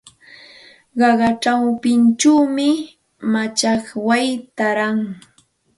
Qaqa 0.99 1.29
chawpinchawmi 1.43 2.69
machakway 3.31 4.27
taaran. 4.57 4.97